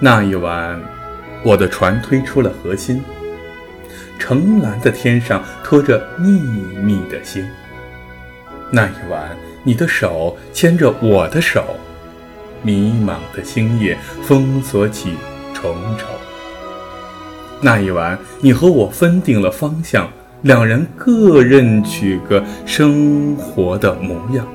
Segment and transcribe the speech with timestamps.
[0.00, 0.80] 那一晚，
[1.42, 3.02] 我的船推出了河心，
[4.16, 6.30] 澄蓝的天上托着密
[6.80, 7.44] 密的星。
[8.70, 11.64] 那一晚，你的手牵着我的手，
[12.62, 15.14] 迷茫的星夜封锁起
[15.52, 16.08] 重重。
[17.60, 20.08] 那一晚，你和我分定了方向，
[20.42, 24.46] 两人各任取个生活的模样。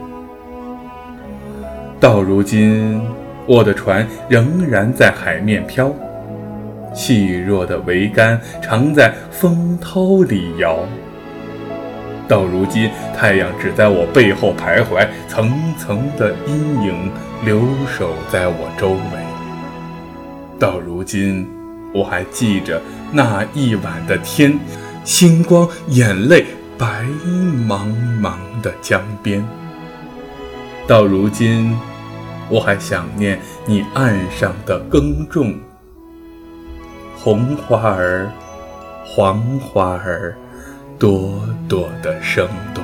[1.99, 3.01] 到如今。
[3.45, 5.93] 我的船仍然在海面飘，
[6.93, 10.79] 细弱的桅杆常在风涛里摇。
[12.25, 17.11] 到如今，太阳只在我背后徘徊，层层的阴影
[17.43, 17.59] 留
[17.97, 18.99] 守在我周围。
[20.57, 21.45] 到如今，
[21.93, 24.57] 我还记着那一晚的天，
[25.03, 26.45] 星光、眼泪，
[26.77, 27.03] 白
[27.67, 27.87] 茫
[28.21, 29.45] 茫的江边。
[30.87, 31.77] 到如今。
[32.53, 35.55] 我还想念你岸上的耕种，
[37.17, 38.29] 红花儿、
[39.03, 40.35] 黄花儿，
[40.99, 42.83] 朵朵的生动。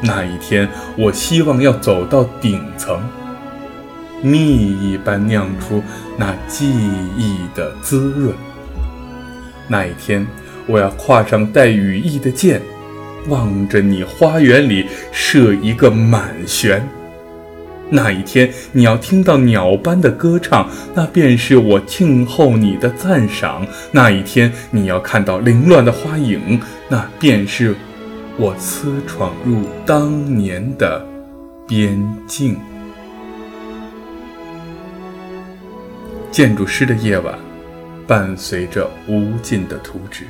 [0.00, 3.02] 那一天，我希望要走到顶层，
[4.22, 5.82] 蜜一般酿出
[6.16, 6.72] 那记
[7.16, 8.32] 忆的滋润。
[9.66, 10.24] 那一天，
[10.68, 12.62] 我要跨上带羽翼的箭，
[13.26, 16.88] 望着你花园里射一个满弦。
[17.88, 27.76] 那一天，你要听到鸟般的歌唱，那便是我静候你的赞赏；那一天，你要看到凌乱的花影，那便是
[28.36, 31.06] 我私闯入当年的
[31.66, 32.56] 边境。
[36.32, 37.38] 建筑师的夜晚，
[38.06, 40.24] 伴随着无尽的图纸，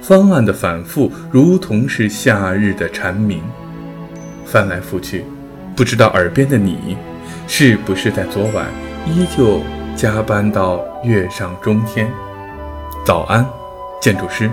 [0.00, 3.42] 方案的反复，如同是夏日的蝉鸣，
[4.46, 5.24] 翻来覆去。
[5.80, 6.94] 不知道耳边的你，
[7.48, 8.66] 是不是在昨晚
[9.06, 9.62] 依旧
[9.96, 12.06] 加班到月上中天？
[13.02, 13.48] 早安，
[13.98, 14.50] 建筑师，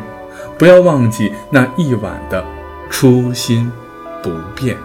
[0.58, 2.42] 不要忘记那一晚的
[2.90, 3.70] 初心
[4.24, 4.78] 不变。